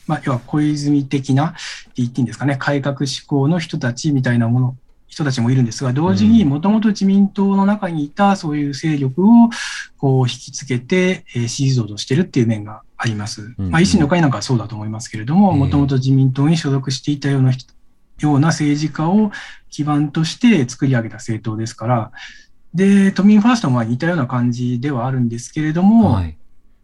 [0.07, 1.57] まあ、要は小泉的なって
[1.97, 4.77] 言っていいんですかね、改革志向の人たちみたいなもの、
[5.09, 9.49] 人たちもいるんですが、同時にもともと自民党の中にいたそういう勢力を
[9.97, 13.55] こう引きつけて、えー支持増としてるっていう面があります。
[13.57, 17.73] うんまあ、維新の会なんかはそうだと思いますけれども、ええもともと自民党に所属していたような人
[18.21, 19.31] ような政治家を
[19.71, 22.13] 基盤として作り上げた政党ですから、
[22.75, 26.37] で、都民ファーストもまあ似たような感じではあるんですけれども、はい。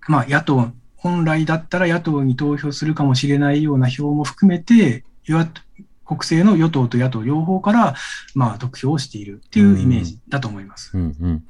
[0.09, 5.05] まあ、野党、本来だったら野党に投票するかもしれないような票も含めて、
[6.05, 7.95] 国政の与党と野党両方から、
[8.35, 10.97] まあ、得票をしているっていうイメージだと思います。
[10.97, 11.41] うんうん。
[11.41, 11.47] と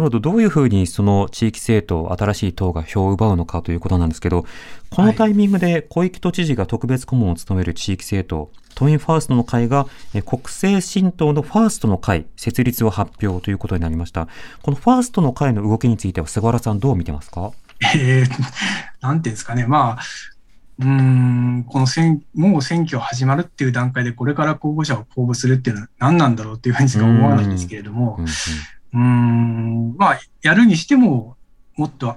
[0.00, 0.32] なると、ど。
[0.32, 4.46] ういうふうにその地域政党、新しい党が票を奪うのかということなんですけど、
[4.88, 14.28] このタイミングで小池都知事が特別顧問を務める地域政党、都民ファーストの会が、え国政新党のファーストの会、設立を発表ということになりました。
[14.62, 17.52] このファーストの会の動きについては、菅原さんどう見てますか？
[17.94, 18.28] えー、
[19.02, 20.02] なんていうんですかね、まあ、
[20.78, 28.16] うーん、この選、もう選挙始まるっていう段階で、これから候補者を公募するっていうのは何なんだろうっていうふうにしか思わないんですけれども。
[28.18, 28.32] うん、うんうーん、
[28.98, 31.36] まあ、やるにしても、
[31.76, 32.16] もっと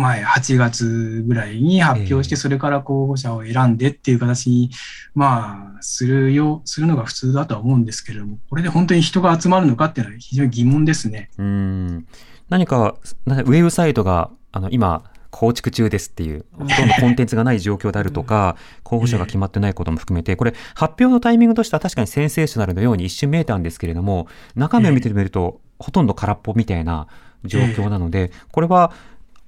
[0.00, 2.36] 前、8月ぐらいに発表して、ええ。
[2.36, 4.70] それから候補者を選んでっていう形に、
[5.14, 11.30] まあ、するよ、するのが普通だとは思うんですけれども、これで本当に人が集まるのかっていうのは非常に疑問ですね。
[11.38, 12.06] うーん。
[12.48, 27.08] 何か、なウェブサイトが、あの、今、構築中ですっていう、ほとんどコンテンツがない状況であるとか、 候補者が決まってないことも含めて、これ、発表のタイミングとしては確かにセンセーショナルのように一瞬見えたんですけれども、中身を見てみると、ほとんど空っぽみたいな
[27.44, 28.92] 状況なので、これは、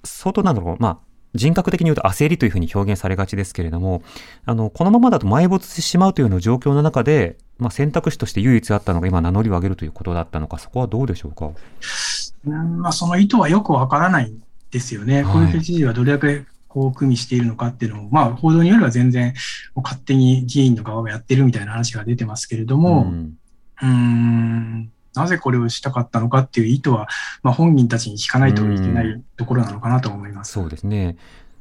[0.03, 0.99] 相当なんだろう、まあ、
[1.35, 4.03] 人格的に言うと焦りというふうに表現されがちですけれども、
[4.45, 11.51] あの、このままだと埋没してしまうというような状況の中で、まあ、選択肢として唯一あったのが今名乗りを上げるということだったのか、そこはどうでしょうか？
[12.45, 15.23] うんまあ、その意図はよくわからないんですよね。
[15.23, 19.35] はい小池知事はどれだけこう組みしているのかっていうのも、まあ、報道によれば全然
[19.77, 23.37] 勝手に議員の側がやってるみたいな話が出てますけれども、ん
[23.81, 27.09] うーんなぜこれをしたかったのかっていう意図は、
[27.43, 30.53] まあ、本人たちに聞かないといけないところなのかなと思います。
[30.53, 31.17] そうですね。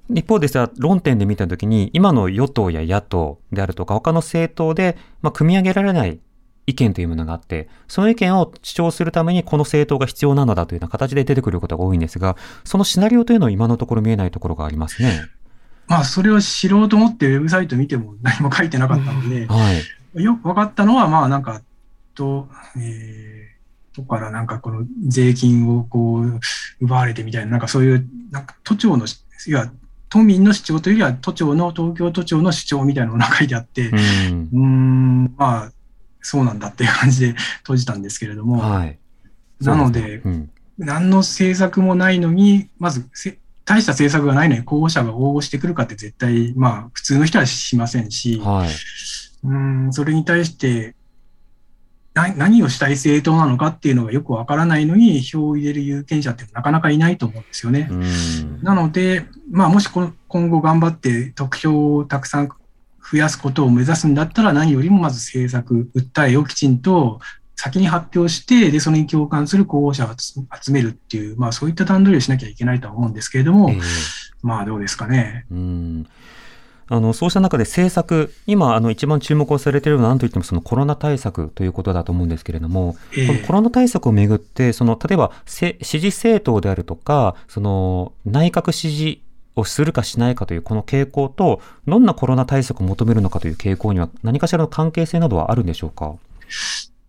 [0.10, 6.20] 一方でさ、論点で見たときに、今の与党や野党であるとか、他の政党で、まあ、組み上げられない
[6.68, 15.22] 意見というものがあって、その意見を主張するためにこの政党が必要なのだというような形で出てくることが多いんですが、そのシナリオというのは今のところ見えないところがありますね。
[15.88, 19.74] まあ、それを知ろうと思ってウェブサイト見ても何も書いてなかったので、は
[20.16, 20.24] い。
[20.24, 21.62] よく分かったのは、まあなんか、
[22.15, 22.47] と、
[22.78, 26.39] えー、とからなんかこの税金をこう
[26.80, 29.71] 奪われてみたいな、なんかそういう、なんか都庁の、いや、
[30.10, 33.91] 都民の主張というよりは都庁の、東京都庁の主張みたいなのが書いてあって、
[34.54, 35.24] うん。
[35.24, 35.71] ん、まあ、
[36.21, 39.00] そうなんだっていう感じで閉じたんですけれども、はい。
[39.62, 40.52] なので、うん。
[40.78, 48.69] 何の政策もないのに、まずせ、大した政策がないのに候補者が応募してくるかって絶対、まあ、普通の人はしませんし、はい。
[49.43, 50.91] うん、それに対して、な
[52.13, 57.88] 何をしたい政党なのかっていうのがよくわからないのに、票を入れる有権者ってなかなかいないと思うんですよね。
[57.89, 58.63] うん。
[58.63, 67.22] なので、まあ、もしこの今後頑張って得票をたくさん増やすことを目指すんだったら、何よりもまず政策、訴えをきちんと
[67.55, 73.82] 先に発表して、で、それに共感する候補者を集集めるっていう、まあそういった段取りをしなきゃいけないとは思うんですけれども、ええ
[74.41, 75.45] まあどうですかね。
[75.51, 76.07] うん
[76.94, 89.22] あのそうした中で政策、今、あの一番注目をされているのは、なんといってもそのコロナ対策ということだと思うんですけれども、ええこのコロナ対策をめぐって、その例えばせ支持政党であるとか、その内閣支持
[89.56, 96.16] をするかしないかというこの傾向と、どんなコロナ対策を求めるのかという傾向には、何かしらの関係性などはあるんでしょうか？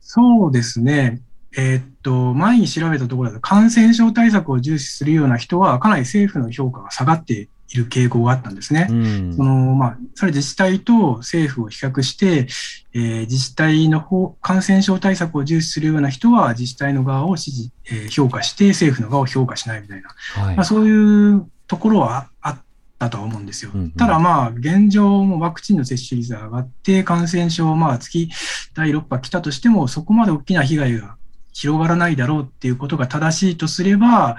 [0.00, 1.20] そうですね。
[1.56, 8.86] えーっと、前に調べたところだと、感染症対策を重視するような人は、かなり政府の評価が下がっている傾向があったんですね。
[8.90, 12.46] うんそのまあ、それ自治体と政府を比較して、
[12.92, 20.10] えー自治体の方、感染症対策を重視するような人は自治体の側を支持、えー評価して、政府の側を評価しないみたいな、
[20.42, 22.58] はいまあ、そういうところはあっ
[22.98, 23.70] たとは思うんですよ。
[23.74, 28.28] うんうんただまあ、現状もワクチンの接種率が上がって、感染症、まあ月
[28.74, 31.16] 第6波来たとしても、そこまで大きな被害が
[31.52, 34.36] 広がらないだろうっていうことが正しいとすれば、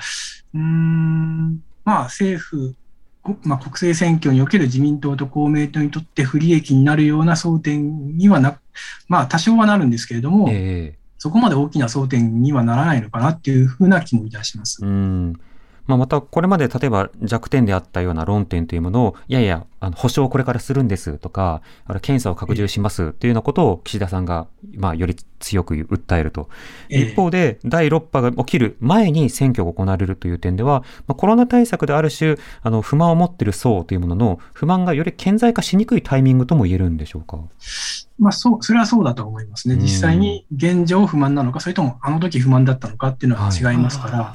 [0.54, 2.78] うーん、まあ政府、こ
[3.44, 8.60] まあ、国政選挙における自民党と公明党にとって不利益になるような争点にはな、
[9.08, 14.84] まあ多少はなるんですけれども、ええそこまで大きな争点にはならないのかなっていうふうな気もいたします。
[14.84, 15.40] うん
[15.86, 26.48] まあ、またこれまで例えば弱点であったような論点というものを、いやいや、あの保証をこれからするんですとか、あの検査を拡充しますというようなことを岸田さんが、まあ、より強く訴えると。
[26.90, 37.38] ええ一方で、第6波が起きる前に選挙が行われるという点では、まあ、コロナ対策である種、あの不満を持っている層というものの不満がより顕在化しにくいタイミングとも言えるんでしょうか？
[38.20, 39.76] まあ、そう、それはそうだと思いますね。
[39.76, 44.34] うん実際に現状不満なのか、それともあの時不満だったのかっていうのは違いますから、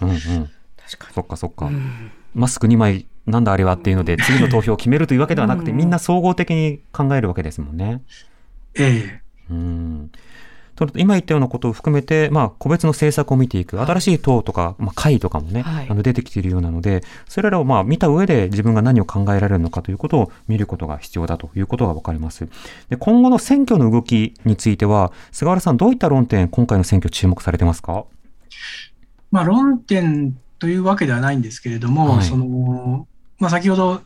[1.12, 1.68] そっかそっか。
[1.68, 1.74] に。
[1.74, 8.02] うんマスク2枚なんだあれはっていうので、次の投票を決めるというわけではなくて、うんみんな総合的に考えるわけですもんね。
[8.74, 10.10] ええうん。
[10.76, 22.46] と今言ったようなことを含めて、まあ、個別の政策を見ていく、新しい党とか、まあ、会とかもね、はいあの出てきているようなので、それらをまあ見た上で自分が何を考えられるのかということを見ることが必要だということがわかります。
[22.90, 28.04] で、今後の選挙の動きについては、菅原さん、どういった論点、今回の選挙注目されてますか？
[29.32, 33.06] まあ、論点というわけではないんですけれども、はいその、
[33.38, 34.02] まあ、先ほど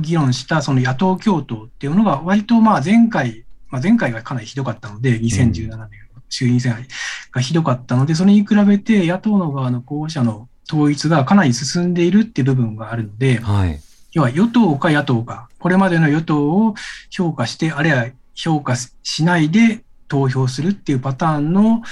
[0.00, 5.86] 議論したその野党共闘っていうのが割とまあ前回、まあ、前回がかなりひどかったので、2017年の
[6.28, 6.76] 衆院選
[7.30, 13.80] がひどかったので、それに比べて野党の側の候補者の統一がかなり進んでいるっていう部分があるので、はい。
[14.12, 16.74] 要は与党か野党か、これまでの与党を
[17.10, 21.82] 評価して、あるいは評価しないで投票するっていうパターンの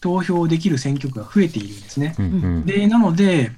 [0.00, 2.14] 投票できる選挙区が増えているんですね。
[2.18, 2.28] うんう
[2.60, 2.66] ん。
[2.66, 3.52] で、なので、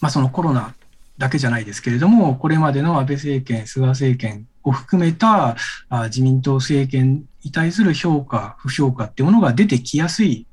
[0.00, 0.74] まあ、そのコロナ
[1.18, 5.56] だけじゃないですけれども、これまでの安倍政権、菅政権を含めた
[5.88, 10.46] あ自民党政権に対する評価、不評価っていうものが出てきやすい、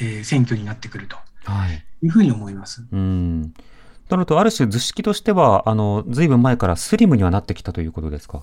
[0.00, 1.82] えー選挙になってくるとはい。
[2.02, 2.84] いうふうに思います。
[2.92, 3.54] うん。
[4.08, 8.42] なると、ある種図式としては、あの、ずいぶん前からスリムにはなってきたということですか？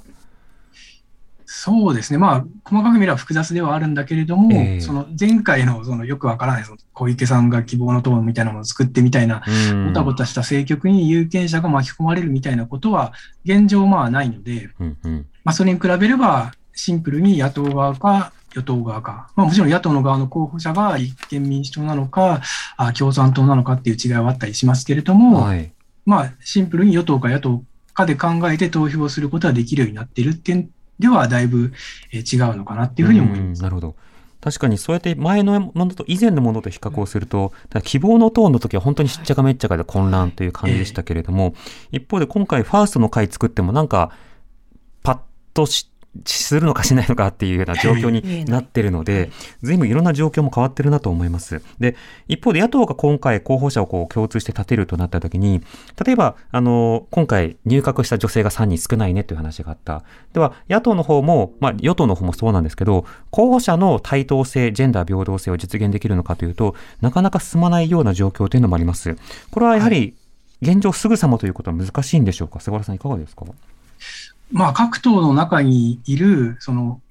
[1.56, 2.18] そうですね。
[2.18, 9.86] まあ、細かく見れば複雑ではあるんだけれども、ええその前回のそのよくわからないその小池さんが希望の党みたいなものを作ってみたいな、うん。
[9.86, 13.14] ごたごたした政局に有権者が巻き込まれるみたいなことは
[13.46, 15.28] 現状まあないので、うんうん。
[15.44, 22.42] まあ、それに比べればシンプルに野党側か与党側か、まあ、もちろん野党の側の候補者が立憲民主党なのか、
[22.78, 25.72] あ共産党なのかっていう違いはあったりしますけれども、はい。
[26.04, 31.74] まあ、シンプルに与党か野党かで考えて投票することができるようになっている点ではだいぶ
[32.12, 33.60] えー違うのかなっていうふうに思います。
[33.60, 33.96] うんなるほど。
[34.44, 41.56] 確かにそうやって前のものと以前のものと比較をすると、希望の党の時は本当にしっちゃかめっちゃかで混乱という感じでしたけれども、
[41.94, 44.12] 一方で今回ファーストの会作ってもなんか、
[45.02, 45.20] パッ
[45.54, 45.90] とし
[46.26, 51.62] するのかしないのかっていうような状況になってるので、随分いろんな状況も変わってるなと思います。
[51.80, 51.96] で、
[52.28, 55.62] 一方で野党が今回候補者をこう共通して立てるとなった時に、
[56.06, 60.04] 例えば、あの、今回入閣した女性が3人少ないねという話があった。
[60.34, 69.18] では、野党の方も、まあ、与党の方もそうなんですけど、候補者の対等性、ジェンダー平等性を実現できるのかというと、なかなか進まないような状況というのもあります。
[69.50, 70.16] これはやはり、
[70.62, 72.62] 現状すぐさまということは難しいんでしょうか？
[72.62, 73.46] 菅原さんいかがですか？
[74.54, 77.02] まあ、各党の中にいる、その、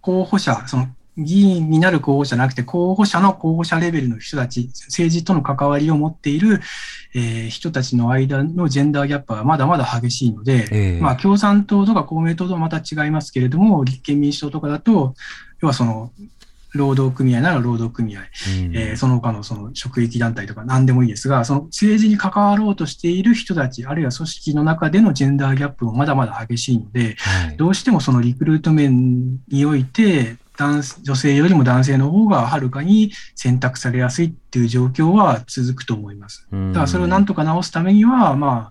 [0.00, 0.88] 候補者、その、
[1.18, 6.60] 議員になる候補者じゃなくて、候補者の候補者レベルの人たち、政治との関わりを持っている、
[7.14, 11.00] えー人たちの間のジェンダーギャップはまだまだ激しいので、ええ。
[11.00, 15.14] まあ、共産党とか公明党とはまた違いますけれども、立憲民主党とかだと、
[15.60, 16.10] 要はその、
[16.74, 18.76] 労働組合なら労働組合、うん。
[18.76, 27.56] えーその他のその職域団体とか何でもいいですが、その政治に関わろうとしている人たち、あるいは組織の中でのジェンダーギャップもまだまだ激しいので、はい。
[27.56, 36.46] どうしてもそのリクルート面において、男女性よりも男性の方がはるかに選択されやすいっていう状況は続くと思います。
[36.50, 38.70] だからそれをなんとか直すためには、ま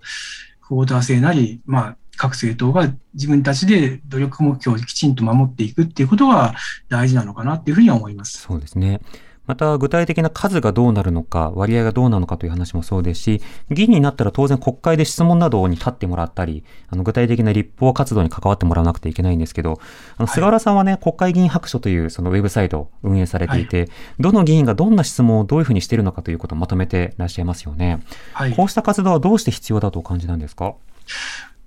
[0.66, 6.54] クォーター制なり、まあ、各政党が自分たちで努力目標をきちんと守っていくっていうことが
[6.88, 8.38] 大事なのかなっていうふうには思います。
[8.38, 9.00] そうですね。
[9.44, 13.42] また具体的な数がどうなるのか、割合がどうなのかという話もそうですし、
[13.72, 19.80] 議員になったら当然国会で質問などに立ってもらったり、あの具体的な立法活動に関わってもらわなくてはいけないんですけど、
[20.16, 23.88] あの菅原さんはね、国会議員白書というそのウェブサイトを運営されていて、はい、
[24.20, 28.00] どの議員がどんな質問をどういうふうにしているのかということをまとめていらっしゃいますよね。
[28.34, 30.74] はい、こうした活動はどうして必要だとお感じなんですか？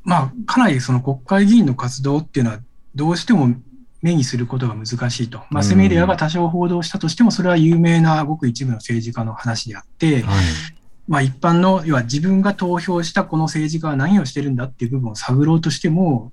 [0.06, 2.60] まあ、かなりその国会議員の活動っていうのは、
[2.94, 3.54] どうしても
[4.02, 5.42] 目にすることが難しいと。
[5.50, 10.46] マスメディアが多少報道したとしても、それは有名なごく一部の政治家の話であって、はい、
[11.08, 16.32] まあ一般の、要は自分が投票したこの政治家は何をしてるんだっていう部分を探ろうとしても、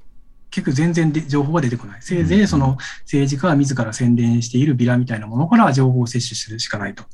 [0.51, 2.03] 結局全然で情報が出てこない。
[2.03, 7.05] せいぜいその政治家は自ら宣伝しているビラみたいなものから情報を摂取するしかないと。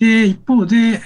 [0.00, 1.00] で、一方で、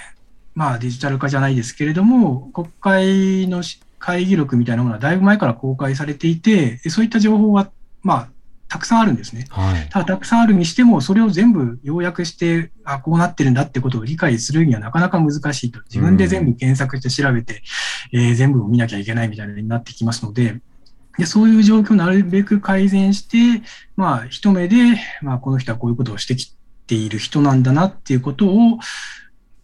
[0.55, 3.63] まあデジタル化じゃないですけれども、国会の
[3.99, 7.71] 会議録みたいなものはだいぶ前から公開されていて、そういった情報は、
[8.03, 8.29] まあ、
[8.69, 9.47] たくさんあるんですね。
[9.49, 15.81] はい、ただ、たくさんあるにしても、それを全部要約して、あ、こうなってるんだってことを理解するにはなかなか難しいと。
[15.87, 17.63] 自分で全部検索して調べて、
[18.13, 20.61] うん、えー、全部を見なきゃいけないみたいになってきますので、
[21.17, 23.63] でそういう状況をなるべく改善して、
[23.97, 24.77] まあ、一目で、
[25.23, 26.55] まあ、この人はこういうことをしてき
[26.87, 28.79] ている人なんだなっていうことを、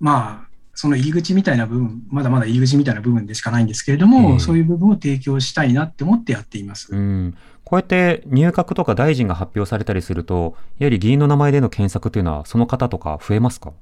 [0.00, 6.94] まあ、その入り口みたいな部分、まだまだ入り口みたいな部分でしかないんですけれども、うん、そういう部分を提供したいなって思ってやっています。
[6.94, 13.72] うん、こうやって入閣とか大臣が発表されたりすると、やはり議員の名前での検索というのは、その方とか増えますか？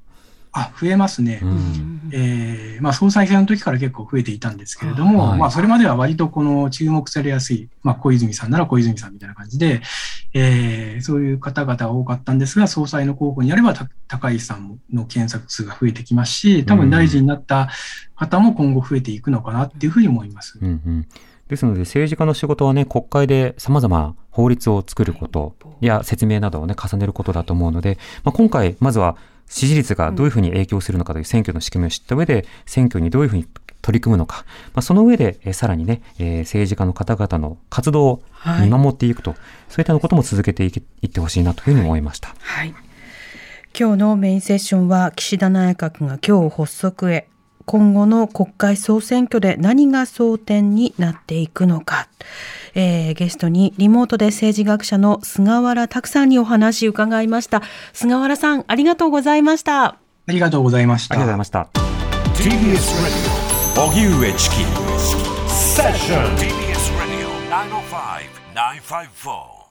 [0.53, 1.39] あ、増えますね。
[1.41, 9.81] うん、えー、まあ、総裁選の時から結構増えていたんですけれども、はい、まあ、それまでは割とこの注目されやすい、まあ、小泉さんなら小泉さんみたいな感じで、
[10.33, 13.73] えー、そういう方々が多かったんですが、総裁の候補にあれば、
[14.07, 17.69] 高市さんの検索数が増えてきますし、多分大臣になった
[18.15, 20.59] 方も今後増えていくのかなっていうふうに思います。
[20.61, 21.07] うんうん
[21.49, 29.17] ですので政治家の仕事はね、国会で様々法律を作ることや説明などをね、重ねることだと思うので、まあ、今回、まずは
[29.47, 33.47] 支持率がどういうふうに影響するのかという選挙の仕組みを知った上で、選挙にどういうふうに
[33.81, 38.23] 取り組むのか、まあ、その上で、えさらにね、えー、政治家の方々の活動を
[38.61, 39.39] 見守っていくと、はい、
[39.69, 42.33] そういったことも続けていってほしいなというふうに思いました。
[42.39, 42.73] はい。
[43.77, 47.27] 今日のメインセッションは岸田内閣が今日発足へ
[47.65, 52.07] 今後の国会総選挙で何が争点になっていくのか。
[52.75, 57.61] えー、ゲストにリモートで政治学者の菅原拓さんにお話伺いました。
[57.93, 59.83] 菅原さん、ありがとうございました。
[59.85, 59.97] あ
[60.27, 61.15] りがとうございました。
[61.15, 61.69] ありがとうございました。
[62.35, 64.55] TBS Radio 荻上チキ
[65.47, 67.27] セッション TBS Radio
[68.55, 69.62] 905-954